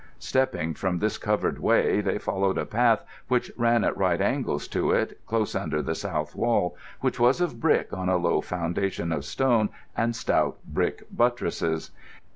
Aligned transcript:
Stepping 0.17 0.73
from 0.73 0.97
this 0.97 1.19
covered 1.19 1.59
way 1.59 2.01
they 2.01 2.17
followed 2.17 2.57
a 2.57 2.65
path 2.65 3.05
which 3.27 3.51
ran 3.55 3.83
at 3.83 3.95
right 3.95 4.19
angles 4.19 4.67
to 4.67 4.89
it, 4.89 5.21
close 5.27 5.53
under 5.53 5.79
the 5.79 5.93
south 5.93 6.35
wall, 6.35 6.75
which 7.01 7.19
was 7.19 7.39
of 7.39 7.59
brick 7.59 7.93
on 7.93 8.09
a 8.09 8.17
low 8.17 8.41
foundation 8.41 9.11
of 9.11 9.23
stone 9.23 9.69
and 9.95 10.15
stout 10.15 10.57
brick 10.65 11.03
buttresses. 11.15 11.91